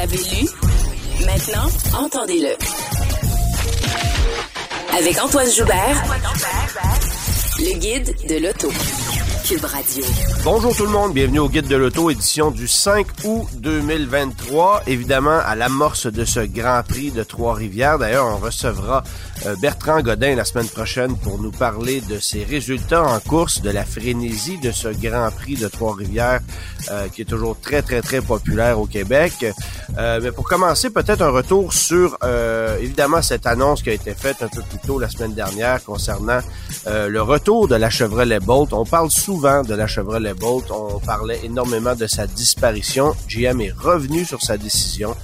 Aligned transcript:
l'avez 0.00 0.16
lu? 0.16 0.48
Maintenant, 1.26 1.68
entendez-le. 1.92 2.56
Avec 4.96 5.22
Antoine 5.22 5.50
Joubert, 5.52 6.04
le 7.58 7.78
guide 7.78 8.16
de 8.26 8.38
l'auto. 8.38 8.70
Bonjour 10.44 10.76
tout 10.76 10.84
le 10.84 10.90
monde, 10.90 11.12
bienvenue 11.12 11.40
au 11.40 11.48
Guide 11.48 11.66
de 11.66 11.74
l'Auto, 11.74 12.08
édition 12.08 12.52
du 12.52 12.68
5 12.68 13.04
août 13.24 13.48
2023. 13.54 14.84
Évidemment, 14.86 15.40
à 15.44 15.56
l'amorce 15.56 16.06
de 16.06 16.24
ce 16.24 16.38
Grand 16.38 16.84
Prix 16.86 17.10
de 17.10 17.24
Trois-Rivières. 17.24 17.98
D'ailleurs, 17.98 18.26
on 18.26 18.36
recevra 18.36 19.02
euh, 19.46 19.56
Bertrand 19.60 20.02
Godin 20.02 20.36
la 20.36 20.44
semaine 20.44 20.68
prochaine 20.68 21.16
pour 21.16 21.40
nous 21.40 21.50
parler 21.50 22.00
de 22.00 22.20
ses 22.20 22.44
résultats 22.44 23.02
en 23.02 23.18
course, 23.18 23.60
de 23.60 23.70
la 23.70 23.84
frénésie 23.84 24.58
de 24.58 24.70
ce 24.70 24.88
Grand 24.88 25.30
Prix 25.32 25.56
de 25.56 25.66
Trois-Rivières 25.66 26.40
euh, 26.92 27.08
qui 27.08 27.22
est 27.22 27.24
toujours 27.26 27.58
très, 27.58 27.82
très, 27.82 28.02
très 28.02 28.20
populaire 28.20 28.78
au 28.78 28.86
Québec. 28.86 29.32
Euh, 29.98 30.20
mais 30.22 30.30
pour 30.30 30.44
commencer, 30.44 30.90
peut-être 30.90 31.22
un 31.22 31.30
retour 31.30 31.72
sur, 31.72 32.16
évidemment, 32.80 33.20
cette 33.20 33.46
annonce 33.46 33.82
qui 33.82 33.90
a 33.90 33.94
été 33.94 34.14
faite 34.14 34.42
un 34.42 34.48
peu 34.48 34.62
plus 34.62 34.78
tôt 34.86 35.00
la 35.00 35.08
semaine 35.08 35.34
dernière 35.34 35.82
concernant 35.82 36.38
le 36.86 37.20
retour 37.20 37.66
de 37.66 37.74
la 37.74 37.90
Chevrolet 37.90 38.38
Bolt. 38.38 38.72
On 38.72 38.84
parle 38.84 39.10
souvent 39.10 39.39
de 39.40 39.74
la 39.74 39.86
Chevrolet 39.86 40.34
Bolt. 40.34 40.70
On 40.70 40.98
parlait 40.98 41.40
énormément 41.44 41.94
de 41.94 42.06
sa 42.06 42.26
disparition. 42.26 43.14
GM 43.26 43.62
est 43.62 43.72
revenu 43.72 44.26
sur 44.26 44.42
sa 44.42 44.58
décision 44.58 45.16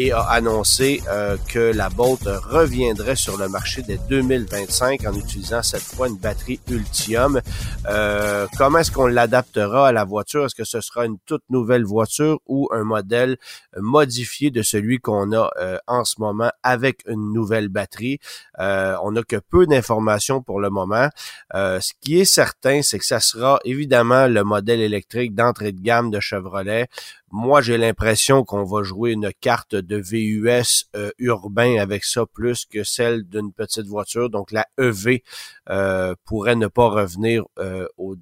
et 0.00 0.12
a 0.12 0.20
annoncé 0.20 1.02
euh, 1.08 1.36
que 1.48 1.58
la 1.58 1.90
Bolt 1.90 2.22
reviendrait 2.24 3.16
sur 3.16 3.36
le 3.36 3.48
marché 3.48 3.82
dès 3.82 3.98
2025 4.08 5.04
en 5.06 5.14
utilisant 5.14 5.62
cette 5.62 5.82
fois 5.82 6.08
une 6.08 6.16
batterie 6.16 6.58
Ultium. 6.70 7.40
Euh, 7.86 8.46
comment 8.56 8.78
est-ce 8.78 8.92
qu'on 8.92 9.08
l'adaptera 9.08 9.88
à 9.88 9.92
la 9.92 10.04
voiture? 10.04 10.46
Est-ce 10.46 10.54
que 10.54 10.64
ce 10.64 10.80
sera 10.80 11.04
une 11.04 11.18
toute 11.26 11.42
nouvelle 11.50 11.84
voiture 11.84 12.40
ou 12.46 12.68
un 12.72 12.84
modèle 12.84 13.36
modifié 13.76 14.50
de 14.50 14.62
celui 14.62 15.00
qu'on 15.00 15.32
a 15.32 15.50
euh, 15.60 15.76
en 15.86 16.04
ce 16.04 16.14
moment 16.18 16.50
avec 16.62 17.02
une 17.06 17.32
nouvelle 17.32 17.68
batterie? 17.68 18.18
on 18.58 19.12
n'a 19.12 19.22
que 19.22 19.36
peu 19.36 19.66
d'informations 19.66 20.42
pour 20.42 20.60
le 20.60 20.68
moment. 20.70 21.08
ce 21.52 21.92
qui 22.00 22.20
est 22.20 22.24
certain, 22.24 22.82
c'est 22.82 22.98
que 22.98 23.06
ça 23.06 23.20
sera 23.20 23.58
évidemment 23.64 24.26
le 24.26 24.44
modèle 24.44 24.80
électrique 24.80 25.34
d'entrée 25.34 25.72
de 25.72 25.80
gamme 25.80 26.10
de 26.10 26.20
Chevrolet. 26.20 26.88
Moi, 27.32 27.62
j'ai 27.62 27.78
l'impression 27.78 28.44
qu'on 28.44 28.64
va 28.64 28.82
jouer 28.82 29.12
une 29.12 29.30
carte 29.40 29.76
de 29.76 29.96
VUS 29.96 30.86
euh, 30.96 31.10
urbain 31.18 31.76
avec 31.78 32.04
ça 32.04 32.26
plus 32.26 32.64
que 32.64 32.82
celle 32.82 33.22
d'une 33.24 33.52
petite 33.52 33.86
voiture. 33.86 34.30
Donc, 34.30 34.50
la 34.50 34.66
EV 34.78 35.22
euh, 35.68 36.14
pourrait 36.24 36.56
ne 36.56 36.66
pas 36.66 36.88
revenir 36.88 37.44
euh, 37.58 37.86
au, 37.96 38.16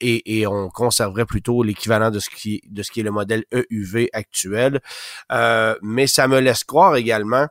et, 0.00 0.40
et, 0.40 0.46
on 0.46 0.68
conserverait 0.70 1.26
plutôt 1.26 1.62
l'équivalent 1.62 2.10
de 2.10 2.16
de 2.16 2.82
ce 2.82 2.90
qui 2.90 3.00
est 3.00 3.02
le 3.02 3.10
modèle 3.10 3.44
EUV 3.52 4.08
actuel. 4.12 4.80
mais 5.82 6.06
ça 6.06 6.28
me 6.28 6.38
laisse 6.38 6.64
croire 6.64 6.96
également 6.96 7.48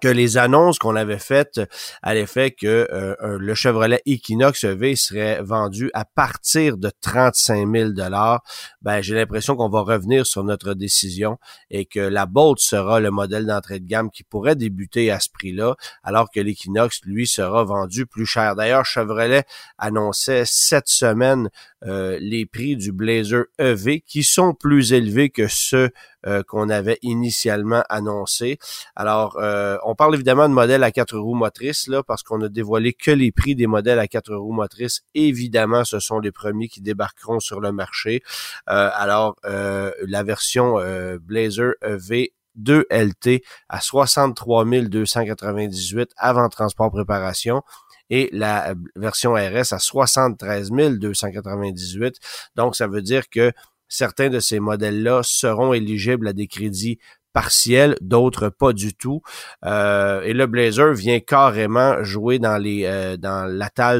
que 0.00 0.08
les 0.08 0.36
annonces 0.36 0.78
qu'on 0.78 0.96
avait 0.96 1.18
faites 1.18 1.60
à 2.02 2.14
l'effet 2.14 2.50
que 2.50 2.88
euh, 2.92 3.38
le 3.38 3.54
Chevrolet 3.54 4.00
Equinox 4.06 4.64
EV 4.64 4.96
serait 4.96 5.42
vendu 5.42 5.90
à 5.94 6.04
partir 6.04 6.76
de 6.76 6.90
35 7.00 7.68
000 7.70 7.90
dollars, 7.90 8.42
ben 8.82 9.00
j'ai 9.00 9.14
l'impression 9.14 9.56
qu'on 9.56 9.68
va 9.68 9.80
revenir 9.80 10.26
sur 10.26 10.44
notre 10.44 10.74
décision 10.74 11.38
et 11.70 11.86
que 11.86 12.00
la 12.00 12.26
Bolt 12.26 12.58
sera 12.58 13.00
le 13.00 13.10
modèle 13.10 13.46
d'entrée 13.46 13.80
de 13.80 13.86
gamme 13.86 14.10
qui 14.10 14.24
pourrait 14.24 14.56
débuter 14.56 15.10
à 15.10 15.20
ce 15.20 15.28
prix-là, 15.30 15.76
alors 16.02 16.30
que 16.30 16.40
l'Equinox 16.40 17.00
lui 17.04 17.26
sera 17.26 17.64
vendu 17.64 18.06
plus 18.06 18.26
cher. 18.26 18.56
D'ailleurs, 18.56 18.84
Chevrolet 18.84 19.44
annonçait 19.78 20.44
cette 20.46 20.88
semaine 20.88 21.48
euh, 21.84 22.18
les 22.20 22.44
prix 22.44 22.76
du 22.76 22.90
Blazer 22.90 23.44
EV 23.58 24.00
qui 24.00 24.24
sont 24.24 24.52
plus 24.52 24.92
élevés 24.92 25.30
que 25.30 25.46
ceux 25.46 25.90
euh, 26.26 26.42
qu'on 26.42 26.68
avait 26.68 26.98
initialement 27.02 27.84
annoncé. 27.88 28.58
Alors, 28.96 29.36
euh, 29.38 29.78
on 29.88 29.94
parle 29.94 30.14
évidemment 30.14 30.48
de 30.48 30.54
modèles 30.54 30.84
à 30.84 30.90
quatre 30.90 31.16
roues 31.18 31.34
motrices, 31.34 31.86
là, 31.86 32.02
parce 32.02 32.22
qu'on 32.22 32.40
a 32.42 32.48
dévoilé 32.48 32.92
que 32.92 33.10
les 33.10 33.32
prix 33.32 33.54
des 33.54 33.66
modèles 33.66 33.98
à 33.98 34.06
quatre 34.06 34.34
roues 34.34 34.52
motrices. 34.52 35.02
Évidemment, 35.14 35.84
ce 35.84 35.98
sont 35.98 36.18
les 36.18 36.32
premiers 36.32 36.68
qui 36.68 36.80
débarqueront 36.80 37.40
sur 37.40 37.60
le 37.60 37.72
marché. 37.72 38.22
alors, 38.66 39.36
la 39.44 40.22
version 40.22 40.76
Blazer 41.20 41.72
EV 41.82 42.32
2 42.56 42.86
LT 42.90 43.42
à 43.68 43.80
63 43.80 44.64
298 44.64 46.10
avant 46.16 46.48
transport 46.48 46.90
préparation 46.90 47.62
et 48.10 48.28
la 48.32 48.70
euh, 48.70 48.74
version 48.96 49.34
RS 49.34 49.72
à 49.72 49.78
73 49.78 50.70
298. 50.70 52.16
Donc, 52.56 52.76
ça 52.76 52.86
veut 52.86 53.02
dire 53.02 53.28
que 53.28 53.52
certains 53.88 54.28
de 54.28 54.40
ces 54.40 54.60
modèles-là 54.60 55.22
seront 55.24 55.72
éligibles 55.72 56.28
à 56.28 56.32
des 56.32 56.46
crédits 56.46 56.98
partiels, 57.38 57.96
d'autres 58.00 58.48
pas 58.48 58.72
du 58.72 58.94
tout. 58.94 59.22
Euh, 59.64 60.22
et 60.22 60.32
le 60.32 60.48
Blazer 60.48 60.92
vient 60.92 61.20
carrément 61.20 62.02
jouer 62.02 62.40
dans 62.40 62.58
les 62.58 62.82
euh, 62.84 63.16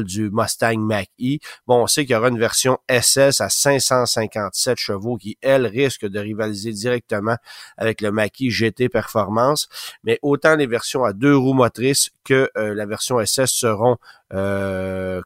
du 0.03 0.29
Mustang 0.29 0.77
Mach-E. 0.77 1.37
Bon, 1.65 1.83
on 1.83 1.87
sait 1.87 2.05
qu'il 2.05 2.15
y 2.15 2.17
aura 2.17 2.27
une 2.27 2.37
version 2.37 2.79
SS 2.89 3.39
à 3.39 3.47
557 3.47 4.77
chevaux 4.77 5.15
qui, 5.15 5.37
elle, 5.41 5.67
risque 5.67 6.05
de 6.05 6.19
rivaliser 6.19 6.73
directement 6.73 7.37
avec 7.77 8.01
le 8.01 8.11
Mach-E 8.11 8.49
GT 8.49 8.89
Performance. 8.89 9.69
Mais 10.03 10.19
autant 10.21 10.57
les 10.57 10.67
versions 10.67 11.05
à 11.05 11.13
deux 11.13 11.37
roues 11.37 11.53
motrices 11.53 12.09
que 12.25 12.49
euh, 12.57 12.75
la 12.75 12.85
version 12.85 13.23
SS 13.25 13.51
seront 13.51 13.97
euh, 14.33 15.21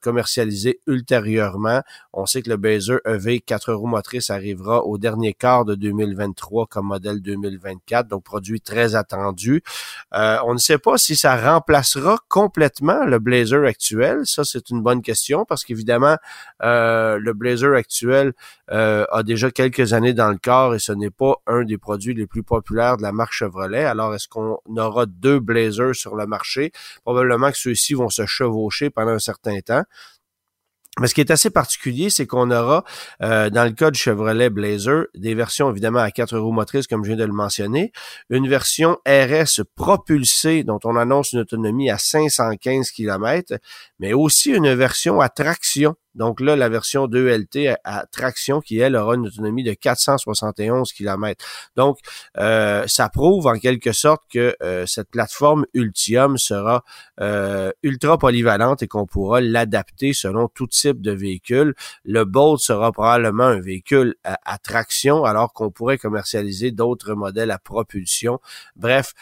ultérieurement. 0.87 1.81
On 2.13 2.25
sait 2.25 2.41
que 2.41 2.49
le 2.49 2.55
Blazer 2.57 2.99
EV 3.05 3.41
4 3.41 3.73
roues 3.73 3.87
motrices 3.87 4.29
arrivera 4.29 4.85
au 4.85 4.97
dernier 4.97 5.33
quart 5.33 5.65
de 5.65 5.75
2023 5.75 6.67
comme 6.67 6.87
modèle 6.87 7.21
2024, 7.21 8.02
donc 8.03 8.23
produit 8.23 8.61
très 8.61 8.95
attendu. 8.95 9.63
Euh, 10.13 10.37
on 10.45 10.53
ne 10.53 10.59
sait 10.59 10.77
pas 10.77 10.97
si 10.97 11.15
ça 11.15 11.35
remplacera 11.35 12.19
complètement 12.29 13.05
le 13.05 13.19
Blazer 13.19 13.65
actuel. 13.65 14.21
Ça, 14.25 14.43
c'est 14.43 14.69
une 14.69 14.81
bonne 14.81 15.01
question 15.01 15.45
parce 15.45 15.63
qu'évidemment, 15.63 16.17
euh, 16.63 17.17
le 17.19 17.33
Blazer 17.33 17.75
actuel 17.75 18.33
a 18.69 19.21
déjà 19.23 19.51
quelques 19.51 19.93
années 19.93 20.13
dans 20.13 20.29
le 20.29 20.37
corps 20.37 20.73
et 20.73 20.79
ce 20.79 20.91
n'est 20.91 21.11
pas 21.11 21.35
un 21.45 21.63
des 21.63 21.77
produits 21.77 22.15
les 22.15 22.25
plus 22.25 22.41
populaires 22.41 22.97
de 22.97 23.03
la 23.03 23.11
marque 23.11 23.33
Chevrolet. 23.33 23.83
Alors, 23.85 24.15
est-ce 24.15 24.27
qu'on 24.27 24.57
aura 24.77 25.05
deux 25.05 25.39
Blazers 25.39 25.95
sur 25.95 26.15
le 26.15 26.25
marché? 26.25 26.71
Probablement 27.03 27.51
que 27.51 27.57
ceux-ci 27.57 27.93
vont 27.93 28.09
se 28.09 28.25
chevaucher 28.25 28.89
pendant 28.89 29.11
un 29.11 29.19
certain 29.19 29.59
temps. 29.61 29.83
Mais 30.99 31.07
ce 31.07 31.15
qui 31.15 31.21
est 31.21 31.31
assez 31.31 31.49
particulier, 31.49 32.11
c'est 32.11 32.27
qu'on 32.27 32.51
aura, 32.51 32.83
euh, 33.23 33.49
dans 33.49 33.63
le 33.63 33.71
cas 33.71 33.89
du 33.89 33.99
Chevrolet 33.99 34.51
Blazer, 34.51 35.05
des 35.15 35.33
versions 35.33 35.71
évidemment 35.71 35.99
à 35.99 36.11
quatre 36.11 36.37
roues 36.37 36.51
motrices, 36.51 36.85
comme 36.85 37.03
je 37.03 37.09
viens 37.09 37.17
de 37.17 37.25
le 37.25 37.33
mentionner, 37.33 37.91
une 38.29 38.47
version 38.47 38.99
RS 39.07 39.63
propulsée, 39.75 40.63
dont 40.63 40.79
on 40.83 40.95
annonce 40.95 41.33
une 41.33 41.39
autonomie 41.39 41.89
à 41.89 41.97
515 41.97 42.91
km, 42.91 43.57
mais 43.97 44.13
aussi 44.13 44.51
une 44.51 44.71
version 44.75 45.19
à 45.19 45.29
traction 45.29 45.95
donc 46.15 46.39
là, 46.39 46.55
la 46.55 46.69
version 46.69 47.07
2LT 47.07 47.75
à 47.83 48.05
traction 48.11 48.61
qui, 48.61 48.79
elle, 48.79 48.95
aura 48.95 49.15
une 49.15 49.27
autonomie 49.27 49.63
de 49.63 49.73
471 49.73 50.93
km. 50.93 51.45
Donc, 51.75 51.99
euh, 52.37 52.83
ça 52.87 53.09
prouve 53.09 53.47
en 53.47 53.57
quelque 53.57 53.91
sorte 53.91 54.21
que 54.31 54.55
euh, 54.61 54.85
cette 54.85 55.09
plateforme 55.09 55.65
Ultium 55.73 56.37
sera 56.37 56.83
euh, 57.19 57.71
ultra 57.81 58.17
polyvalente 58.17 58.83
et 58.83 58.87
qu'on 58.87 59.05
pourra 59.05 59.41
l'adapter 59.41 60.13
selon 60.13 60.47
tout 60.47 60.67
type 60.67 61.01
de 61.01 61.11
véhicule. 61.11 61.73
Le 62.03 62.25
Bolt 62.25 62.59
sera 62.59 62.91
probablement 62.91 63.45
un 63.45 63.59
véhicule 63.59 64.15
à, 64.23 64.37
à 64.45 64.57
traction 64.57 65.23
alors 65.23 65.53
qu'on 65.53 65.71
pourrait 65.71 65.97
commercialiser 65.97 66.71
d'autres 66.71 67.13
modèles 67.13 67.51
à 67.51 67.59
propulsion. 67.59 68.39
Bref, 68.75 69.13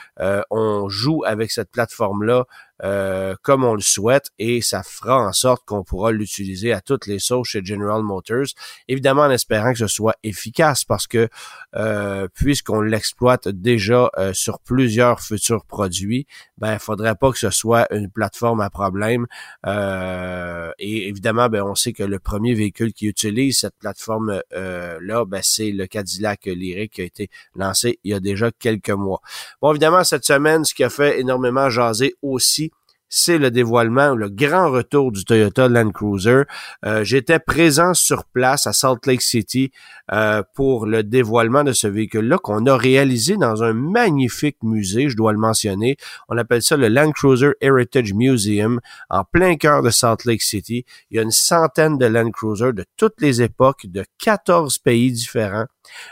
on 0.50 0.90
joue 0.90 1.24
avec 1.26 1.52
cette 1.52 1.72
plateforme-là 1.72 2.46
euh, 2.84 3.36
comme 3.44 3.64
on 3.64 3.76
le 3.76 3.82
souhaite 3.82 4.32
et 4.40 4.62
ça 4.62 4.82
fera 4.82 5.18
en 5.20 5.34
sorte 5.34 5.64
qu'on 5.66 5.84
pourra 5.84 6.12
l'utiliser 6.12 6.74
à 6.74 6.82
toutes 6.82 7.06
les 7.06 7.20
sauces 7.20 7.50
chez 7.50 7.64
General 7.64 8.02
Motors. 8.02 8.48
Évidemment 8.88 9.24
en 9.24 9.30
espérant 9.30 9.72
que 9.74 9.78
ce 9.78 9.88
soit 9.88 10.16
efficace 10.24 10.84
parce 10.84 11.06
que 11.06 11.30
euh, 11.76 12.28
puisqu'on 12.34 12.82
l'exploite 12.82 13.48
déjà 13.48 14.10
euh, 14.18 14.34
sur 14.34 14.60
plusieurs 14.60 15.22
futurs 15.22 15.66
produits, 15.66 16.26
ben 16.58 16.80
faudrait 16.80 17.16
pas 17.16 17.32
que 17.32 17.38
ce 17.38 17.52
soit 17.52 17.88
une 17.94 18.10
plateforme 18.10 18.62
à 18.62 18.70
problème. 18.70 19.28
et 19.68 21.08
évidemment, 21.08 21.50
ben 21.50 21.64
on 21.64 21.76
sait 21.76 21.94
que 21.94 22.04
le 22.04 22.20
premier 22.20 22.54
véhicule 22.54 22.94
qui 22.94 23.08
utilise 23.08 23.60
cette 23.60 23.76
plateforme 23.78 24.42
là, 24.52 25.26
ben 25.26 25.42
c'est 25.44 25.72
le 25.72 25.86
Cadillac 25.88 26.46
Lyric 26.46 26.94
qui 26.94 27.02
a 27.02 27.06
été 27.06 27.30
lancé 27.56 28.00
il 28.04 28.12
y 28.12 28.14
a 28.14 28.20
déjà 28.20 28.52
quelques 28.52 28.90
mois. 28.90 29.22
Bon, 29.62 29.72
évidemment 29.72 30.04
cette 30.04 30.26
semaine, 30.26 30.66
ce 30.66 30.74
qui 30.74 30.84
a 30.84 30.90
fait 30.90 31.20
énormément 31.20 31.70
jaser 31.70 32.16
aussi 32.22 32.71
c'est 33.12 33.38
le 33.38 33.52
dévoilement, 33.52 34.16
le 34.16 34.30
grand 34.30 34.72
retour 34.72 35.12
du 35.12 35.26
Toyota 35.26 35.68
Land 35.68 35.92
Cruiser. 35.92 36.44
Euh, 36.86 37.04
j'étais 37.04 37.40
présent 37.40 37.94
sur 37.94 38.24
place 38.24 38.68
à 38.68 38.74
Salt 38.74 39.06
Lake 39.06 39.22
City 39.22 39.72
euh, 40.14 40.42
pour 40.56 40.86
le 40.86 41.04
dévoilement 41.04 41.66
de 41.66 41.74
ce 41.74 41.88
véhicule-là 41.88 42.38
qu'on 42.38 42.66
a 42.66 42.78
réalisé 42.78 43.36
dans 43.36 43.64
un 43.64 43.74
magnifique 43.74 44.58
musée, 44.64 45.10
je 45.10 45.18
dois 45.18 45.34
le 45.34 45.40
mentionner. 45.40 45.98
On 46.30 46.38
appelle 46.38 46.62
ça 46.62 46.78
le 46.78 46.88
Land 46.88 47.12
Cruiser 47.12 47.52
Heritage 47.60 48.14
Museum 48.14 48.80
en 49.10 49.26
plein 49.26 49.58
cœur 49.58 49.84
de 49.84 49.90
Salt 49.90 50.26
Lake 50.26 50.42
City. 50.42 50.86
Il 51.10 51.18
y 51.18 51.20
a 51.20 51.24
une 51.24 51.32
centaine 51.32 51.98
de 51.98 52.06
Land 52.06 52.32
Cruiser 52.32 52.72
de 52.72 52.86
toutes 52.96 53.20
les 53.20 53.42
époques, 53.42 53.88
de 53.88 54.06
14 54.20 54.78
pays 54.78 55.12
différents 55.12 55.66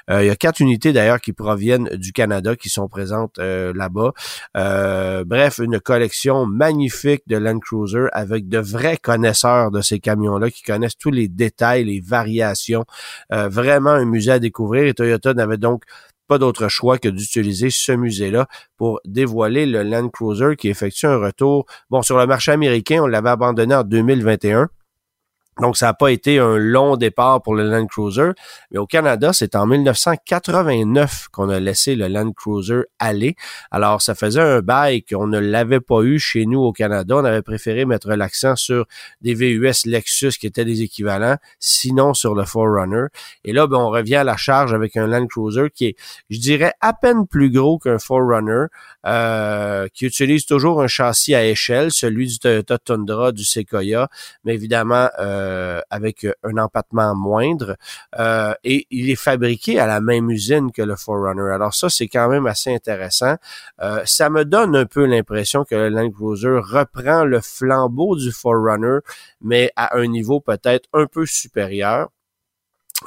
il 0.10 0.26
y 0.26 0.30
a 0.30 0.36
quatre 0.36 0.60
unités 0.60 0.94
d'ailleurs 0.94 1.22
qui 1.22 1.34
proviennent 1.34 1.90
du 1.96 2.12
Canada 2.12 2.56
qui 2.56 2.70
sont 2.70 2.88
présentes 2.88 3.38
là-bas. 3.38 4.12
bref, 5.26 5.60
une 5.60 5.80
collection 5.80 6.46
magnifique 6.46 7.24
de 7.28 7.38
Land 7.38 7.60
Cruiser 7.60 8.08
avec 8.12 8.48
de 8.48 8.60
vrais 8.60 8.98
connaisseurs 8.98 9.72
de 9.72 9.82
ces 9.82 10.00
camions-là 10.00 10.50
qui 10.50 10.64
connaissent 10.64 10.98
tous 10.98 11.12
les 11.12 11.28
détails, 11.28 11.86
les 11.86 12.02
variations. 12.02 12.86
vraiment 13.30 13.92
un 13.92 14.06
musée 14.06 14.32
à 14.32 14.40
découvrir 14.40 14.86
et 14.86 14.94
Toyota 14.94 15.34
n'avait 15.34 15.58
donc 15.58 15.84
pas 16.28 16.38
d'autre 16.38 16.68
choix 16.68 17.00
que 17.00 17.10
d'utiliser 17.10 17.72
ce 17.72 17.92
musée-là 17.92 18.48
pour 18.78 19.02
dévoiler 19.04 19.66
le 19.66 19.82
Land 19.82 20.10
Cruiser 20.10 20.56
qui 20.56 20.70
effectue 20.70 21.08
un 21.08 21.18
retour. 21.18 21.66
Bon, 21.90 22.04
sur 22.04 22.20
le 22.20 22.28
marché 22.28 22.52
américain, 22.52 23.00
on 23.02 23.08
l'avait 23.08 23.30
abandonné 23.30 23.74
en 23.74 23.84
2021. 23.84 24.70
Donc, 25.62 25.78
ça 25.78 25.88
n'a 25.88 25.94
pas 25.94 26.12
été 26.12 26.40
un 26.40 26.58
long 26.58 26.96
départ 26.96 27.42
pour 27.42 27.56
le 27.56 27.64
Land 27.64 27.88
Cruiser. 27.88 28.32
Mais 28.72 28.80
au 28.80 28.86
Canada, 28.86 29.34
c'est 29.34 29.56
en 29.56 29.66
1989 29.66 31.28
qu'on 31.32 31.50
a 31.50 31.60
laissé 31.60 31.96
le 31.96 32.08
Land 32.08 32.32
Cruiser 32.32 32.82
aller. 33.00 33.36
Alors, 33.72 34.02
ça 34.02 34.16
faisait 34.16 34.42
un 34.42 34.62
bail 34.62 35.04
qu'on 35.04 35.28
ne 35.28 35.40
l'avait 35.40 35.80
pas 35.80 36.02
eu 36.02 36.20
chez 36.20 36.46
nous 36.46 36.62
au 36.62 36.72
Canada. 36.72 37.18
On 37.18 37.26
avait 37.26 37.42
préféré 37.42 37.86
mettre 37.86 38.10
l'accent 38.10 38.56
sur 38.56 38.86
des 39.22 39.34
VUS 39.34 39.86
Lexus 39.86 40.32
qui 40.40 40.48
étaient 40.48 40.66
des 40.66 40.82
équivalents, 40.82 41.38
sinon 41.60 42.14
sur 42.14 42.36
le 42.36 42.46
Forerunner. 42.46 43.08
Et 43.44 43.54
là, 43.54 43.68
ben, 43.68 43.78
on 43.78 43.90
revient 43.90 44.16
à 44.16 44.24
la 44.24 44.38
charge 44.38 44.74
avec 44.74 44.96
un 44.98 45.08
Land 45.08 45.28
Cruiser 45.28 45.70
qui 45.74 45.88
est, 45.88 45.96
je 46.30 46.40
dirais, 46.40 46.74
à 46.82 46.94
peine 46.94 47.28
plus 47.28 47.52
gros 47.52 47.80
qu'un 47.80 48.00
Forerunner, 48.00 48.66
euh, 49.06 49.88
qui 49.94 50.06
utilise 50.06 50.46
toujours 50.46 50.82
un 50.82 50.88
châssis 50.88 51.36
à 51.36 51.46
échelle, 51.46 51.92
celui 51.92 52.28
du 52.28 52.40
Toyota 52.40 52.78
Tundra, 52.78 53.32
du 53.32 53.44
Sequoia, 53.44 54.10
mais 54.44 54.54
évidemment, 54.54 55.10
euh, 55.20 55.49
euh, 55.50 55.82
avec 55.90 56.28
un 56.44 56.58
empattement 56.58 57.16
moindre 57.16 57.76
euh, 58.20 58.54
et 58.64 58.86
il 58.92 59.10
est 59.10 59.16
fabriqué 59.16 59.80
à 59.80 59.88
la 59.88 60.00
même 60.00 60.30
usine 60.30 60.72
que 60.72 60.82
le 60.82 60.96
Forerunner. 60.96 61.52
Alors 61.54 61.74
ça, 61.74 61.90
c'est 61.90 62.08
quand 62.08 62.30
même 62.30 62.46
assez 62.46 62.74
intéressant. 62.74 63.36
Euh, 63.82 64.02
ça 64.06 64.30
me 64.30 64.46
donne 64.46 64.76
un 64.76 64.86
peu 64.86 65.06
l'impression 65.06 65.64
que 65.64 65.76
le 65.76 65.90
Land 65.90 66.12
Cruiser 66.12 66.60
reprend 66.62 67.24
le 67.24 67.42
flambeau 67.42 68.16
du 68.16 68.32
Forerunner, 68.32 69.00
mais 69.42 69.72
à 69.76 69.98
un 69.98 70.06
niveau 70.08 70.40
peut-être 70.40 70.88
un 70.94 71.08
peu 71.08 71.26
supérieur. 71.26 72.10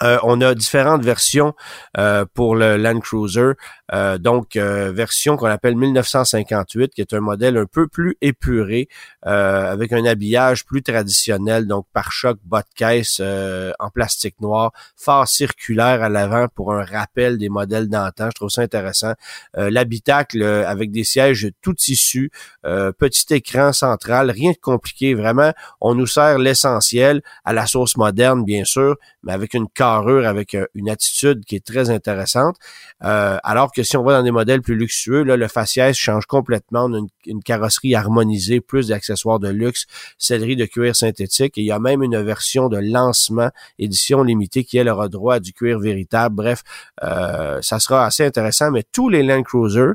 Euh, 0.00 0.18
on 0.22 0.40
a 0.40 0.54
différentes 0.54 1.04
versions 1.04 1.52
euh, 1.98 2.24
pour 2.32 2.56
le 2.56 2.78
Land 2.78 3.00
Cruiser, 3.00 3.52
euh, 3.92 4.16
donc 4.16 4.56
version 4.56 5.36
qu'on 5.36 5.48
appelle 5.48 5.76
1958, 5.76 6.94
qui 6.94 7.02
est 7.02 7.12
un 7.12 7.20
modèle 7.20 7.58
un 7.58 7.66
peu 7.66 7.86
plus 7.88 8.16
épuré, 8.22 8.88
avec 9.22 9.92
un 9.92 10.04
habillage 10.04 10.64
plus 10.64 10.82
traditionnel, 10.82 11.66
donc 11.66 11.86
pare-choc, 11.92 12.38
bas 12.44 12.62
de 12.62 12.74
caisse 12.74 13.20
en 13.20 13.90
plastique 13.90 14.40
noir, 14.40 14.72
phare 14.96 15.28
circulaire 15.28 16.02
à 16.02 16.08
l'avant 16.08 16.48
pour 16.48 16.72
un 16.72 16.84
rappel 16.84 17.38
des 17.38 17.48
modèles 17.48 17.88
d'antan. 17.88 18.28
Je 18.30 18.34
trouve 18.34 18.50
ça 18.50 18.62
intéressant. 18.62 19.12
L'habitacle 19.54 20.42
avec 20.42 20.90
des 20.90 21.04
sièges 21.04 21.50
tout 21.60 21.74
tissus, 21.74 22.30
petit 22.62 23.34
écran 23.34 23.72
central, 23.72 24.30
rien 24.30 24.52
de 24.52 24.56
compliqué. 24.56 25.14
Vraiment, 25.14 25.52
on 25.80 25.94
nous 25.94 26.06
sert 26.06 26.38
l'essentiel 26.38 27.22
à 27.44 27.52
la 27.52 27.66
sauce 27.66 27.96
moderne, 27.96 28.44
bien 28.44 28.64
sûr, 28.64 28.96
mais 29.22 29.32
avec 29.32 29.54
une 29.54 29.68
avec 29.82 30.54
euh, 30.54 30.66
une 30.74 30.88
attitude 30.88 31.44
qui 31.44 31.56
est 31.56 31.64
très 31.64 31.90
intéressante. 31.90 32.56
Euh, 33.04 33.38
alors 33.42 33.72
que 33.72 33.82
si 33.82 33.96
on 33.96 34.02
va 34.02 34.12
dans 34.12 34.22
des 34.22 34.30
modèles 34.30 34.62
plus 34.62 34.74
luxueux, 34.74 35.22
là, 35.22 35.36
le 35.36 35.48
faciès 35.48 35.96
change 35.96 36.26
complètement. 36.26 36.84
On 36.84 36.94
a 36.94 37.06
une, 37.26 37.42
carrosserie 37.42 37.94
harmonisée, 37.94 38.60
plus 38.60 38.88
d'accessoires 38.88 39.38
de 39.38 39.48
luxe, 39.48 39.86
sellerie 40.18 40.56
de 40.56 40.64
cuir 40.64 40.94
synthétique. 40.94 41.58
Et 41.58 41.62
il 41.62 41.66
y 41.66 41.72
a 41.72 41.78
même 41.78 42.02
une 42.02 42.20
version 42.22 42.68
de 42.68 42.78
lancement, 42.78 43.50
édition 43.78 44.22
limitée, 44.22 44.64
qui 44.64 44.78
elle 44.78 44.88
aura 44.88 45.08
droit 45.08 45.36
à 45.36 45.40
du 45.40 45.52
cuir 45.52 45.78
véritable. 45.78 46.36
Bref, 46.36 46.62
euh, 47.02 47.60
ça 47.62 47.78
sera 47.78 48.06
assez 48.06 48.24
intéressant. 48.24 48.70
Mais 48.70 48.84
tous 48.92 49.08
les 49.08 49.22
Land 49.22 49.42
Cruiser 49.42 49.92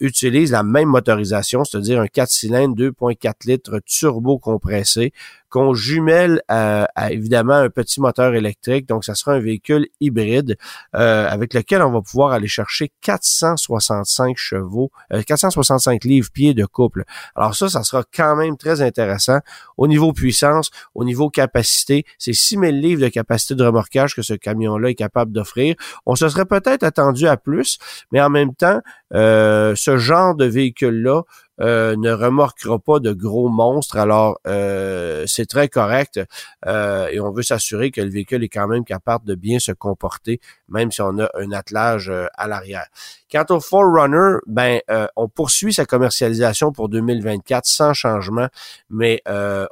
utilisent 0.00 0.52
la 0.52 0.62
même 0.62 0.88
motorisation, 0.88 1.64
c'est-à-dire 1.64 2.00
un 2.00 2.06
4 2.06 2.28
cylindres 2.28 2.74
2.4 2.76 3.46
litres 3.46 3.80
turbo 3.86 4.38
compressé 4.38 5.12
qu'on 5.50 5.74
jumelle 5.74 6.42
à, 6.48 6.88
évidemment 7.10 7.54
un 7.54 7.68
petit 7.68 8.00
moteur 8.00 8.34
électrique. 8.34 8.86
Donc, 8.86 9.04
ça 9.04 9.14
sera 9.14 9.32
un 9.32 9.40
véhicule 9.40 9.88
hybride 10.00 10.56
euh, 10.94 11.28
avec 11.28 11.54
lequel 11.54 11.82
on 11.82 11.90
va 11.90 12.00
pouvoir 12.00 12.32
aller 12.32 12.48
chercher 12.48 12.92
465 13.02 14.36
chevaux, 14.36 14.90
465 15.26 16.04
euh, 16.04 16.08
livres-pieds 16.08 16.54
de 16.54 16.64
couple. 16.64 17.04
Alors 17.34 17.54
ça, 17.54 17.68
ça 17.68 17.82
sera 17.82 18.04
quand 18.14 18.36
même 18.36 18.56
très 18.56 18.80
intéressant. 18.80 19.40
Au 19.76 19.86
niveau 19.86 20.12
puissance, 20.12 20.70
au 20.94 21.04
niveau 21.04 21.30
capacité, 21.30 22.04
c'est 22.18 22.32
6000 22.32 22.80
livres 22.80 23.02
de 23.02 23.08
capacité 23.08 23.54
de 23.54 23.64
remorquage 23.64 24.14
que 24.14 24.22
ce 24.22 24.34
camion-là 24.34 24.90
est 24.90 24.94
capable 24.94 25.32
d'offrir. 25.32 25.74
On 26.06 26.14
se 26.14 26.28
serait 26.28 26.46
peut-être 26.46 26.82
attendu 26.82 27.26
à 27.26 27.36
plus, 27.36 27.78
mais 28.12 28.20
en 28.20 28.30
même 28.30 28.54
temps, 28.54 28.80
euh, 29.12 29.74
ce 29.76 29.96
genre 29.96 30.34
de 30.34 30.44
véhicule-là 30.44 31.22
euh, 31.60 31.96
ne 31.96 32.10
remorquera 32.10 32.78
pas 32.78 33.00
de 33.00 33.12
gros 33.12 33.48
monstres. 33.48 33.96
Alors, 33.96 34.40
euh, 34.46 35.24
c'est 35.26 35.46
très 35.46 35.68
correct 35.68 36.20
euh, 36.66 37.08
et 37.08 37.20
on 37.20 37.32
veut 37.32 37.42
s'assurer 37.42 37.90
que 37.90 38.00
le 38.00 38.10
véhicule 38.10 38.42
est 38.44 38.48
quand 38.48 38.68
même 38.68 38.84
capable 38.84 39.26
de 39.26 39.34
bien 39.34 39.58
se 39.58 39.72
comporter, 39.72 40.40
même 40.68 40.90
si 40.90 41.02
on 41.02 41.18
a 41.18 41.28
un 41.34 41.52
attelage 41.52 42.12
à 42.34 42.48
l'arrière. 42.48 42.86
Quant 43.30 43.44
au 43.50 43.60
Forerunner, 43.60 44.38
ben, 44.46 44.80
on 45.16 45.28
poursuit 45.28 45.72
sa 45.72 45.84
commercialisation 45.84 46.72
pour 46.72 46.88
2024 46.88 47.64
sans 47.64 47.94
changement, 47.94 48.48
mais 48.90 49.22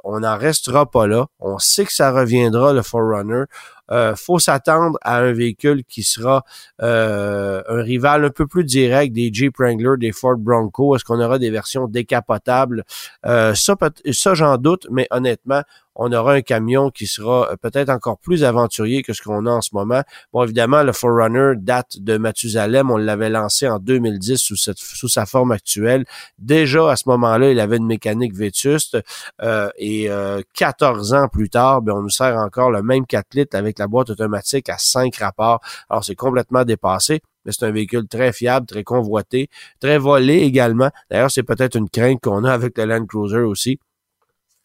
on 0.03 0.19
n'en 0.19 0.37
restera 0.37 0.89
pas 0.89 1.07
là. 1.07 1.27
On 1.39 1.59
sait 1.59 1.85
que 1.85 1.93
ça 1.93 2.11
reviendra, 2.11 2.73
le 2.73 2.81
Forerunner. 2.81 3.43
Euh, 3.91 4.15
faut 4.15 4.39
s'attendre 4.39 4.97
à 5.01 5.17
un 5.17 5.31
véhicule 5.31 5.83
qui 5.83 6.03
sera 6.03 6.43
euh, 6.81 7.61
un 7.67 7.81
rival 7.81 8.25
un 8.25 8.29
peu 8.29 8.45
plus 8.45 8.63
direct 8.63 9.13
des 9.13 9.31
Jeep 9.33 9.57
Wrangler, 9.57 9.95
des 9.97 10.11
Ford 10.11 10.37
Bronco. 10.37 10.95
Est-ce 10.95 11.03
qu'on 11.03 11.19
aura 11.19 11.39
des 11.39 11.49
versions 11.49 11.87
décapotables? 11.87 12.83
Euh, 13.25 13.53
ça, 13.55 13.75
ça 14.11 14.33
j'en 14.35 14.57
doute, 14.57 14.87
mais 14.91 15.07
honnêtement, 15.11 15.63
on 16.01 16.11
aura 16.13 16.33
un 16.33 16.41
camion 16.41 16.89
qui 16.89 17.07
sera 17.07 17.51
euh, 17.51 17.55
peut-être 17.61 17.89
encore 17.89 18.17
plus 18.17 18.45
aventurier 18.45 19.03
que 19.03 19.11
ce 19.11 19.21
qu'on 19.21 19.45
a 19.45 19.51
en 19.51 19.61
ce 19.61 19.71
moment. 19.73 20.01
Bon, 20.31 20.43
évidemment, 20.43 20.81
le 20.81 20.93
Forerunner 20.93 21.53
date 21.57 21.99
de 21.99 22.17
Mathusalem. 22.17 22.89
On 22.89 22.95
l'avait 22.95 23.29
lancé 23.29 23.67
en 23.67 23.79
2010 23.79 24.37
sous, 24.37 25.07
sa 25.09 25.25
forme 25.25 25.51
actuelle. 25.51 26.05
Déjà, 26.37 26.89
à 26.91 26.95
ce 26.95 27.09
moment-là, 27.09 27.51
il 27.51 27.59
avait 27.59 27.77
une 27.77 27.85
mécanique 27.85 28.33
vétuste. 28.33 28.97
Euh, 29.41 29.69
et 29.77 30.09
14 30.53 31.13
euh, 31.13 31.17
ans 31.17 31.27
plus 31.27 31.49
tard, 31.49 31.81
ben, 31.81 31.93
on 31.93 32.01
nous 32.01 32.09
sert 32.09 32.37
encore 32.37 32.71
le 32.71 32.81
même 32.81 33.05
4 33.05 33.33
litres 33.33 33.57
avec 33.57 33.77
la 33.77 33.87
boîte 33.87 34.09
automatique 34.09 34.69
à 34.69 34.77
5 34.77 35.13
rapports. 35.17 35.59
Alors, 35.89 36.03
c'est 36.05 36.15
complètement 36.15 36.63
dépassé 36.63 37.21
mais 37.45 37.53
c'est 37.53 37.65
un 37.65 37.71
véhicule 37.71 38.05
très 38.05 38.33
fiable, 38.33 38.65
très 38.65 38.83
convoité, 38.83 39.49
très 39.79 39.97
volé 39.97 40.39
également. 40.39 40.89
D'ailleurs, 41.09 41.31
c'est 41.31 41.43
peut-être 41.43 41.77
une 41.77 41.89
crainte 41.89 42.19
qu'on 42.21 42.43
a 42.43 42.51
avec 42.51 42.77
le 42.77 42.83
Land 42.83 43.05
Cruiser 43.05 43.39
aussi 43.39 43.79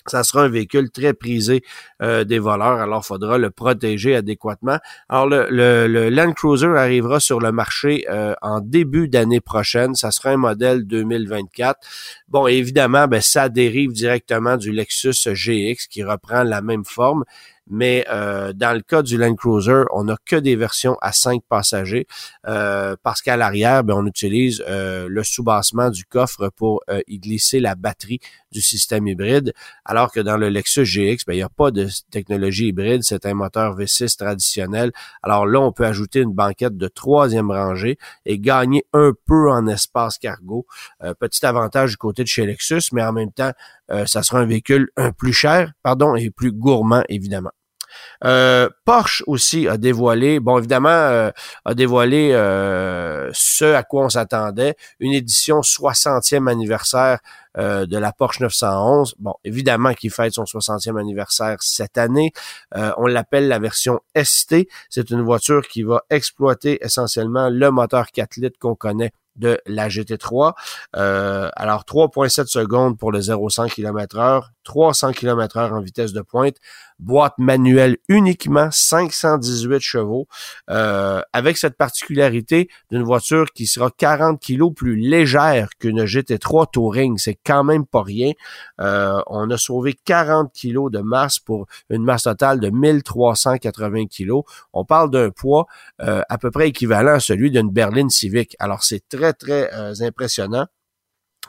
ça 0.07 0.23
sera 0.25 0.45
un 0.45 0.49
véhicule 0.49 0.91
très 0.91 1.15
prisé 1.15 1.63
euh, 2.03 2.25
des 2.25 2.39
voleurs, 2.39 2.81
alors 2.81 3.03
il 3.05 3.07
faudra 3.07 3.39
le 3.39 3.51
protéger 3.51 4.15
adéquatement. 4.15 4.79
Alors 5.09 5.27
le, 5.27 6.09
Land 6.11 6.33
Cruiser 6.33 6.67
arrivera 6.67 7.21
sur 7.21 7.41
le 7.41 7.53
marché 7.53 8.07
euh, 8.09 8.35
en 8.43 8.61
début 8.61 9.09
d'année 9.09 9.41
prochaine. 9.41 9.95
Ça 9.95 10.11
sera 10.11 10.31
un 10.31 10.37
modèle 10.37 10.87
2024. 10.87 11.79
Bon, 12.29 12.47
évidemment, 12.47 13.07
ben, 13.07 13.21
ça 13.21 13.49
dérive 13.49 13.93
directement 13.93 14.57
du 14.57 14.73
Lexus 14.73 15.15
GX 15.27 15.87
qui 15.89 16.03
reprend 16.03 16.43
la 16.43 16.61
même 16.61 16.85
forme 16.85 17.25
mais 17.67 18.05
euh, 18.11 18.53
dans 18.53 18.73
le 18.73 18.83
cas 18.83 19.03
du 19.03 19.17
Land 19.17 19.37
Cruiser, 19.37 19.85
on 19.93 20.05
n'a 20.05 20.17
que 20.27 20.37
des 20.37 20.57
versions 20.57 20.97
à 21.01 21.13
5 21.13 21.43
passagers 21.49 22.07
euh, 22.47 22.97
parce 23.03 23.23
qu'à 23.23 23.37
l'arrière, 23.37 23.85
ben, 23.85 23.95
on 23.95 24.07
utilise 24.07 24.63
euh, 24.69 25.07
le 25.09 25.23
soubassement 25.23 25.91
du 25.91 26.05
coffre 26.05 26.51
pour 26.51 26.83
y 27.09 27.19
glisser 27.19 27.61
la 27.61 27.75
batterie 27.75 28.21
du 28.53 28.61
système 28.61 29.07
hybride, 29.07 29.53
alors 29.85 30.13
que 30.13 30.21
dans 30.21 30.37
le 30.37 30.49
Lexus 30.49 30.85
GX, 30.85 31.25
ben, 31.27 31.33
il 31.33 31.37
n'y 31.37 31.43
a 31.43 31.49
pas 31.49 31.71
de 31.71 31.89
technologie 32.11 32.69
hybride, 32.69 33.03
c'est 33.03 33.27
un 33.27 33.35
moteur 33.35 33.77
V6 33.77 34.17
traditionnel. 34.17 34.93
Alors 35.23 35.47
là, 35.47 35.61
on 35.61 35.73
peut 35.73 35.87
ajouter 35.87 36.21
une 36.21 36.33
banquette 36.33 36.77
de 36.77 36.89
troisième 36.89 37.51
rangée 37.51 37.99
et 38.27 38.39
gagner 38.39 38.85
un 38.93 39.13
peu 39.27 39.51
en 39.51 39.67
espace 39.67 40.19
cargo. 40.19 40.67
petit 41.19 41.45
avantage 41.45 41.93
du 41.93 41.97
côté 41.97 42.23
de 42.23 42.29
chez 42.29 42.47
Lexus, 42.47 42.91
mais 42.93 43.03
en 43.03 43.13
même 43.13 43.33
temps, 43.33 43.53
ça 44.07 44.23
sera 44.23 44.41
un 44.41 44.47
véhicule 44.47 44.89
un 44.97 45.13
plus 45.13 45.33
cher, 45.33 45.73
pardon, 45.83 46.15
et 46.17 46.31
plus 46.31 46.53
gourmand, 46.53 47.03
évidemment. 47.09 47.53
Euh, 48.25 48.69
Porsche 48.85 49.23
aussi 49.27 49.69
a 49.69 49.77
dévoilé, 49.77 50.41
bon 50.41 50.59
évidemment, 50.59 50.89
euh, 50.89 51.31
a 51.65 51.75
dévoilé 51.75 52.33
euh, 52.33 53.31
ce 53.33 53.65
à 53.75 53.83
quoi 53.83 54.05
on 54.05 54.09
s'attendait, 54.09 54.77
une 55.01 55.13
édition 55.13 55.61
60e 55.61 56.49
anniversaire 56.51 57.19
de 57.57 57.99
la 57.99 58.13
Porsche 58.13 58.41
911. 58.41 59.15
Bon, 59.21 59.35
évidemment 59.45 59.95
qu'il 59.95 60.11
fête 60.11 60.33
son 60.33 60.43
60e 60.43 60.99
anniversaire 60.99 61.59
cette 61.61 61.99
année. 61.99 62.33
on 62.75 63.07
l'appelle 63.07 63.47
la 63.47 63.61
version 63.61 64.01
ST. 64.21 64.67
C'est 64.91 65.11
une 65.11 65.23
voiture 65.23 65.63
qui 65.69 65.85
va 65.85 66.03
exploiter 66.11 66.85
essentiellement 66.85 67.51
le 67.51 67.71
moteur 67.71 68.11
4 68.11 68.39
litres 68.39 68.59
qu'on 68.59 68.75
connaît 68.75 69.13
de 69.37 69.61
la 69.67 69.89
GT3. 69.89 70.55
Euh, 70.97 71.51
alors 71.55 71.83
3.7 71.83 72.47
secondes 72.47 72.99
pour 72.99 73.13
le 73.13 73.21
0-100 73.21 73.71
km 73.71 74.19
heure, 74.19 74.53
300 74.65 75.13
km 75.13 75.57
heure 75.57 75.73
en 75.73 75.81
vitesse 75.81 76.13
de 76.13 76.21
pointe. 76.23 76.57
Boîte 76.99 77.35
manuelle 77.39 77.97
uniquement, 78.09 78.69
518 78.71 79.81
chevaux, 79.81 80.27
euh, 80.71 81.21
avec 81.33 81.57
cette 81.57 81.77
particularité 81.77 82.69
d'une 82.91 83.03
voiture 83.03 83.47
qui 83.55 83.67
sera 83.67 83.91
40 83.91 84.41
kilos 84.41 84.73
plus 84.75 84.97
légère 84.97 85.69
qu'une 85.79 86.05
GT3 86.05 86.67
Touring. 86.73 87.19
C'est 87.19 87.39
quand 87.45 87.65
même 87.65 87.87
pas 87.87 88.03
rien. 88.03 88.33
Euh, 88.81 89.21
on 89.27 89.51
a 89.51 89.59
sauvé 89.59 89.95
40 90.05 90.53
kilos 90.53 90.91
de 90.91 91.01
masse 91.01 91.39
pour 91.39 91.67
une 91.91 92.05
masse 92.05 92.25
totale 92.25 92.61
de 92.61 92.71
1380 92.71 94.07
kilos. 94.07 94.45
On 94.73 94.85
parle 94.85 95.11
d'un 95.11 95.31
poids 95.31 95.67
euh, 96.03 96.23
à 96.29 96.39
peu 96.39 96.51
près 96.51 96.69
équivalent 96.69 97.15
à 97.15 97.21
celui 97.21 97.51
d'une 97.51 97.71
berline 97.71 98.11
civique. 98.11 98.57
Alors 98.59 98.83
c'est 98.83 99.09
très 99.09 99.33
très 99.33 99.71
impressionnant. 100.01 100.67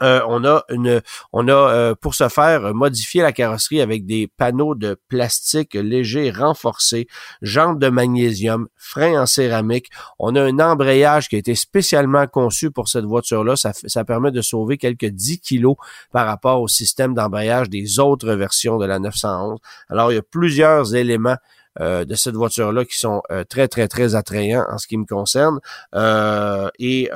Euh, 0.02 0.22
on 0.28 0.44
a 0.44 0.64
une, 0.70 1.02
on 1.32 1.48
a 1.48 1.54
euh, 1.54 1.96
pour 1.96 2.16
ce 2.16 2.28
faire 2.28 2.74
modifié 2.74 3.22
la 3.22 3.32
carrosserie 3.32 3.82
avec 3.82 4.06
des 4.06 4.28
panneaux 4.28 4.76
de 4.76 4.98
plastique 5.08 5.74
léger 5.74 6.32
renforcés, 6.32 7.08
jantes 7.42 7.80
de 7.80 7.88
magnésium, 7.88 8.68
freins 8.76 9.22
en 9.22 9.26
céramique. 9.26 9.90
On 10.20 10.36
a 10.36 10.42
un 10.42 10.60
embrayage 10.60 11.30
qui 11.30 11.36
a 11.36 11.40
été 11.40 11.56
spécialement 11.56 12.28
conçu 12.28 12.72
pour 12.72 12.90
cette 12.90 13.06
voiture-là. 13.06 13.56
Ça, 13.56 13.72
ça 13.74 14.04
permet 14.04 14.32
de 14.32 14.42
sauver 14.42 14.78
quelques 14.78 15.06
10 15.06 15.40
kilos 15.40 15.76
par 16.12 16.26
rapport 16.28 16.62
au 16.62 16.68
système 16.68 17.14
d'embrayage 17.14 17.70
des 17.70 18.00
autres 18.00 18.34
versions 18.34 18.78
de 18.78 18.86
la 18.86 19.00
911. 19.00 19.60
Alors 19.90 20.12
il 20.12 20.16
y 20.16 20.20
a 20.20 20.24
plusieurs 20.24 20.96
éléments 20.96 21.38
euh, 21.82 22.06
de 22.06 22.16
cette 22.16 22.36
voiture-là 22.36 22.86
qui 22.86 22.98
sont 22.98 23.22
euh, 23.32 23.44
très, 23.44 23.68
très, 23.68 23.90
très 23.90 24.16
attrayants 24.16 24.66
en 24.70 24.78
ce 24.78 24.88
qui 24.88 24.98
me 24.98 25.06
concerne. 25.06 25.60
Euh, 25.94 26.70
et, 26.80 27.10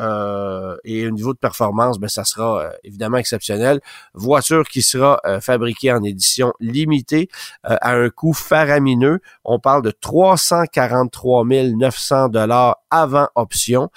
et 0.84 1.08
au 1.08 1.12
niveau 1.12 1.34
de 1.34 1.40
performance, 1.40 2.00
ben, 2.00 2.10
ça 2.10 2.26
sera 2.26 2.70
évidemment 2.84 3.18
exceptionnel. 3.18 3.80
Voiture 4.14 4.68
qui 4.68 4.82
sera 4.82 5.22
fabriquée 5.42 5.92
en 5.92 6.04
édition 6.04 6.54
limitée 6.60 7.30
à 7.64 7.94
un 7.94 8.10
coût 8.10 8.34
faramineux. 8.34 9.20
On 9.44 9.60
parle 9.60 9.84
de 9.84 9.92
343 9.92 11.46
900 11.46 12.30
dollars 12.30 12.78
avant 12.90 13.28
option. 13.36 13.90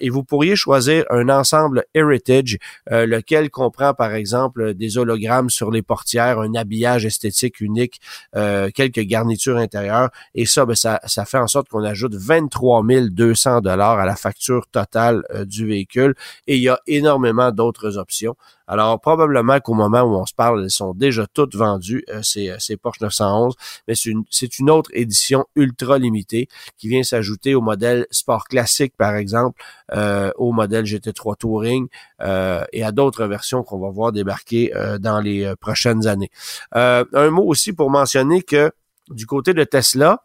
et 0.00 0.10
vous 0.10 0.24
pourriez 0.24 0.56
choisir 0.56 1.04
un 1.10 1.28
ensemble 1.28 1.84
Heritage, 1.94 2.58
lequel 2.90 3.50
comprend 3.50 3.94
par 3.94 4.14
exemple 4.14 4.74
des 4.74 4.98
hologrammes 4.98 5.50
sur 5.50 5.70
les 5.70 5.82
portières, 5.82 6.38
un 6.40 6.54
habillage 6.54 7.06
esthétique 7.06 7.60
unique, 7.60 8.00
quelques 8.34 9.00
garnitures 9.00 9.56
intérieures 9.56 9.87
et 10.34 10.46
ça, 10.46 10.66
ben, 10.66 10.74
ça, 10.74 11.00
ça 11.04 11.24
fait 11.24 11.38
en 11.38 11.46
sorte 11.46 11.68
qu'on 11.68 11.84
ajoute 11.84 12.14
23 12.14 12.82
200 13.10 13.60
dollars 13.60 13.98
à 13.98 14.06
la 14.06 14.16
facture 14.16 14.66
totale 14.66 15.22
euh, 15.30 15.44
du 15.44 15.66
véhicule. 15.66 16.14
Et 16.46 16.56
il 16.56 16.62
y 16.62 16.68
a 16.68 16.80
énormément 16.86 17.50
d'autres 17.50 17.98
options. 17.98 18.36
Alors, 18.66 19.00
probablement 19.00 19.60
qu'au 19.60 19.72
moment 19.72 20.02
où 20.02 20.14
on 20.14 20.26
se 20.26 20.34
parle, 20.34 20.62
elles 20.62 20.70
sont 20.70 20.92
déjà 20.92 21.26
toutes 21.32 21.56
vendues, 21.56 22.04
euh, 22.10 22.20
ces, 22.22 22.50
euh, 22.50 22.56
ces 22.58 22.76
Porsche 22.76 23.00
911, 23.00 23.54
mais 23.86 23.94
c'est 23.94 24.10
une, 24.10 24.24
une 24.58 24.70
autre 24.70 24.90
édition 24.92 25.46
ultra 25.56 25.98
limitée 25.98 26.48
qui 26.76 26.88
vient 26.88 27.02
s'ajouter 27.02 27.54
au 27.54 27.62
modèle 27.62 28.06
Sport 28.10 28.44
Classique, 28.44 28.94
par 28.96 29.14
exemple, 29.16 29.62
au 30.36 30.52
modèle 30.52 30.84
GT3 30.84 31.36
Touring 31.36 31.88
et 32.20 32.84
à 32.84 32.92
d'autres 32.92 33.24
versions 33.24 33.62
qu'on 33.62 33.78
va 33.78 33.90
voir 33.90 34.12
débarquer 34.12 34.72
dans 35.00 35.20
les 35.20 35.52
prochaines 35.60 36.06
années. 36.06 36.30
un 36.72 37.30
mot 37.30 37.44
aussi 37.44 37.72
pour 37.72 37.90
mentionner 37.90 38.42
que 38.42 38.70
du 39.10 39.26
côté 39.26 39.54
de 39.54 39.64
Tesla, 39.64 40.24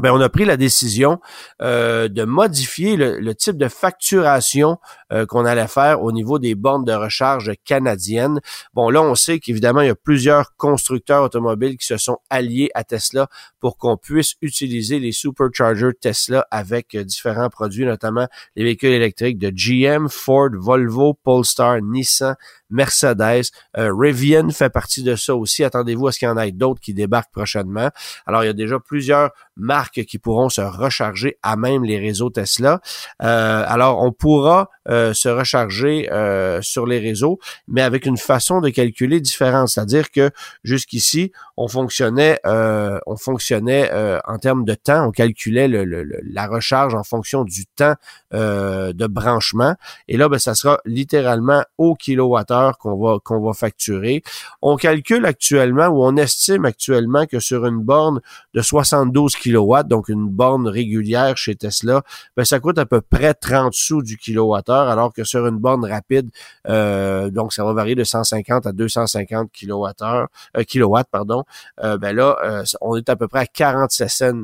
ben, 0.00 0.10
on 0.12 0.20
a 0.20 0.28
pris 0.30 0.46
la 0.46 0.56
décision 0.56 1.20
euh, 1.60 2.08
de 2.08 2.24
modifier 2.24 2.96
le, 2.96 3.34
type 3.34 3.58
de 3.58 3.68
facturation 3.68 4.78
euh, 5.12 5.26
qu'on 5.26 5.44
allait 5.44 5.68
faire 5.68 6.02
au 6.02 6.12
niveau 6.12 6.38
des 6.38 6.54
bornes 6.54 6.84
de 6.84 6.92
recharge 6.92 7.52
canadiennes. 7.64 8.40
Bon, 8.74 8.90
là, 8.90 9.02
on 9.02 9.14
sait 9.14 9.38
qu'évidemment, 9.38 9.80
il 9.80 9.88
y 9.88 9.90
a 9.90 9.94
plusieurs 9.94 10.56
constructeurs 10.56 11.22
automobiles 11.22 11.76
qui 11.76 11.86
se 11.86 11.96
sont 11.96 12.18
alliés 12.30 12.70
à 12.74 12.84
Tesla 12.84 13.28
pour 13.60 13.78
qu'on 13.78 13.96
puisse 13.96 14.34
utiliser 14.42 14.98
les 14.98 15.12
superchargers 15.12 15.92
Tesla 16.00 16.46
avec 16.50 16.94
euh, 16.94 17.04
différents 17.04 17.50
produits, 17.50 17.84
notamment 17.84 18.26
les 18.56 18.64
véhicules 18.64 18.92
électriques 18.92 19.38
de 19.38 19.50
GM, 19.50 20.08
Ford, 20.08 20.50
Volvo, 20.54 21.14
Polestar, 21.14 21.80
Nissan, 21.82 22.34
Mercedes. 22.70 23.50
Rivian 23.74 24.48
fait 24.50 24.70
partie 24.70 25.02
de 25.02 25.14
ça 25.14 25.36
aussi. 25.36 25.62
Attendez-vous 25.62 26.06
à 26.08 26.12
ce 26.12 26.18
qu'il 26.18 26.28
y 26.28 26.30
en 26.30 26.38
ait 26.38 26.52
d'autres 26.52 26.80
qui 26.80 26.94
débarquent 26.94 27.32
prochainement. 27.32 27.90
Alors, 28.26 28.44
il 28.44 28.46
y 28.46 28.50
a 28.50 28.54
déjà 28.54 28.78
plusieurs 28.80 29.30
marques 29.56 30.04
qui 30.04 30.18
pourront 30.18 30.48
se 30.48 30.60
recharger 30.60 31.38
à 31.42 31.56
même 31.56 31.84
les 31.84 31.98
réseaux 31.98 32.30
Tesla. 32.30 32.80
Euh, 33.22 33.64
alors, 33.66 34.02
on 34.02 34.12
pourra 34.12 34.70
euh, 34.88 35.14
se 35.14 35.28
recharger 35.28 36.10
euh, 36.12 36.60
sur 36.62 36.86
les 36.86 36.98
réseaux, 36.98 37.38
mais 37.68 37.82
avec 37.82 38.06
une 38.06 38.16
façon 38.16 38.60
de 38.60 38.70
calculer 38.70 39.20
différente. 39.20 39.68
C'est-à-dire 39.68 40.10
que 40.10 40.30
jusqu'ici, 40.64 41.32
on 41.56 41.68
fonctionnait, 41.68 42.40
on 42.44 43.16
fonctionnait 43.16 43.90
en 44.24 44.38
termes 44.38 44.64
de 44.64 44.74
temps, 44.74 45.06
on 45.06 45.10
calculait 45.10 45.68
la 45.68 46.46
recharge 46.46 46.94
en 46.94 47.04
fonction 47.04 47.44
du 47.44 47.66
temps 47.66 47.94
de 48.32 49.06
branchement. 49.06 49.76
Et 50.08 50.16
là, 50.16 50.28
ben, 50.28 50.38
ça 50.38 50.54
sera 50.54 50.80
littéralement 50.84 51.62
au 51.78 51.94
kilowattheure 51.94 52.78
qu'on 52.78 52.96
va 52.96 53.18
qu'on 53.22 53.40
va 53.40 53.52
facturer. 53.52 54.22
On 54.62 54.76
calcule 54.76 55.26
actuellement 55.26 55.88
ou 55.88 56.02
on 56.02 56.16
estime 56.16 56.64
actuellement 56.64 57.26
que 57.26 57.40
sur 57.40 57.66
une 57.66 57.78
borne 57.78 58.20
de 58.54 58.62
72 58.62 59.36
kW, 59.36 59.82
donc 59.84 60.08
une 60.08 60.28
borne 60.28 60.68
régulière 60.68 61.36
chez 61.36 61.54
Tesla, 61.54 62.02
ben 62.36 62.44
ça 62.44 62.60
coûte 62.60 62.78
à 62.78 62.86
peu 62.86 63.00
près 63.00 63.34
30 63.34 63.72
sous 63.74 64.02
du 64.02 64.16
kilowattheure, 64.16 64.88
alors 64.88 65.12
que 65.12 65.24
sur 65.24 65.46
une 65.46 65.58
borne 65.58 65.84
rapide, 65.84 66.30
euh, 66.68 67.30
donc 67.30 67.52
ça 67.52 67.64
va 67.64 67.72
varier 67.72 67.94
de 67.94 68.04
150 68.04 68.66
à 68.66 68.72
250 68.72 69.50
kWh, 69.52 70.26
euh, 70.56 70.64
kilowatts, 70.64 71.08
pardon, 71.10 71.44
euh, 71.82 71.96
ben 71.98 72.14
là, 72.14 72.36
euh, 72.44 72.64
on 72.80 72.96
est 72.96 73.08
à 73.08 73.16
peu 73.16 73.28
près 73.28 73.40
à 73.40 73.46
47 73.46 74.08
cents 74.08 74.42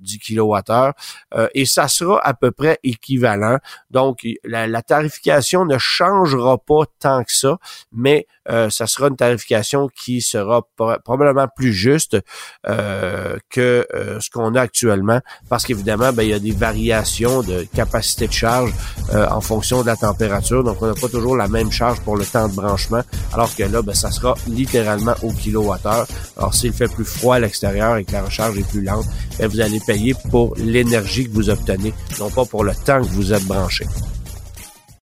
du 0.00 0.18
kilowattheure, 0.18 0.92
et 1.54 1.64
ça 1.64 1.88
sera 1.88 2.20
à 2.24 2.34
peu 2.34 2.50
près 2.50 2.78
équivalent. 2.82 3.58
Donc, 3.90 4.26
la, 4.44 4.66
la 4.66 4.82
tarification 4.82 5.64
ne 5.64 5.78
changera 5.78 6.58
pas 6.58 6.84
tant 6.98 7.24
que 7.24 7.32
ça, 7.32 7.58
mais 7.92 8.26
ça 8.46 8.86
sera 8.86 9.08
une 9.08 9.16
tarification 9.16 9.88
qui 9.88 10.20
sera 10.20 10.62
probablement 11.04 11.48
plus 11.54 11.72
juste 11.72 12.18
que 13.48 13.86
euh, 13.94 14.18
ce 14.20 14.30
qu'on 14.30 14.54
a 14.54 14.60
actuellement, 14.60 15.20
parce 15.48 15.64
qu'évidemment, 15.64 16.12
ben, 16.12 16.22
il 16.22 16.30
y 16.30 16.32
a 16.32 16.38
des 16.38 16.52
variations 16.52 17.42
de 17.42 17.66
capacité 17.74 18.26
de 18.26 18.32
charge 18.32 18.72
euh, 19.12 19.26
en 19.28 19.40
fonction 19.40 19.82
de 19.82 19.86
la 19.86 19.96
température. 19.96 20.64
Donc, 20.64 20.82
on 20.82 20.86
n'a 20.86 20.94
pas 20.94 21.08
toujours 21.08 21.36
la 21.36 21.48
même 21.48 21.70
charge 21.70 22.00
pour 22.00 22.16
le 22.16 22.24
temps 22.24 22.48
de 22.48 22.54
branchement, 22.54 23.02
alors 23.32 23.54
que 23.54 23.62
là, 23.64 23.82
ben, 23.82 23.94
ça 23.94 24.10
sera 24.10 24.34
littéralement 24.48 25.14
au 25.22 25.32
kilowattheure. 25.32 26.06
Alors, 26.36 26.54
s'il 26.54 26.72
fait 26.72 26.88
plus 26.88 27.04
froid 27.04 27.36
à 27.36 27.40
l'extérieur 27.40 27.96
et 27.96 28.04
que 28.04 28.12
la 28.12 28.22
recharge 28.22 28.58
est 28.58 28.68
plus 28.68 28.82
lente, 28.82 29.06
ben, 29.38 29.48
vous 29.48 29.60
allez 29.60 29.80
payer 29.80 30.14
pour 30.30 30.54
l'énergie 30.56 31.28
que 31.28 31.34
vous 31.34 31.50
obtenez, 31.50 31.94
non 32.18 32.30
pas 32.30 32.44
pour 32.44 32.64
le 32.64 32.72
temps 32.74 33.00
que 33.00 33.08
vous 33.08 33.32
êtes 33.32 33.44
branché. 33.44 33.86